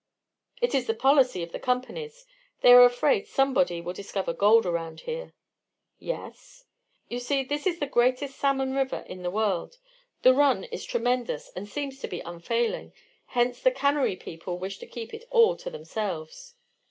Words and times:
"It 0.59 0.73
is 0.73 0.87
the 0.87 0.95
policy 0.95 1.43
of 1.43 1.51
the 1.51 1.59
Companies. 1.59 2.25
They 2.61 2.73
are 2.73 2.83
afraid 2.85 3.27
somebody 3.27 3.81
will 3.81 3.93
discover 3.93 4.33
gold 4.33 4.65
around 4.65 5.01
here." 5.01 5.35
"Yes?" 5.99 6.65
"You 7.07 7.19
see, 7.19 7.43
this 7.43 7.67
is 7.67 7.77
the 7.77 7.85
greatest 7.85 8.35
salmon 8.35 8.73
river 8.73 9.03
in 9.07 9.21
the 9.21 9.29
world; 9.29 9.77
the 10.23 10.33
'run' 10.33 10.63
is 10.63 10.85
tremendous, 10.85 11.49
and 11.49 11.69
seems 11.69 11.99
to 11.99 12.07
be 12.07 12.21
unfailing; 12.21 12.93
hence 13.37 13.61
the 13.61 13.69
cannery 13.69 14.15
people 14.15 14.57
wish 14.57 14.79
to 14.79 14.87
keep 14.87 15.13
it 15.13 15.25
all 15.29 15.55
to 15.57 15.69
themselves." 15.69 16.55